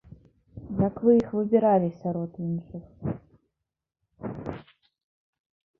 [0.87, 2.83] Як вы іх выбіралі сярод іншых?